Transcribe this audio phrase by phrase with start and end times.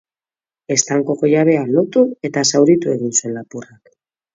[0.75, 3.99] Estankoko jabea lotu eta zauritu egin zuen lapurrak.